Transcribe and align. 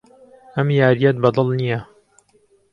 ئەم 0.55 0.67
یارییەت 0.79 1.17
بەدڵ 1.23 1.47
نییە. 1.59 1.79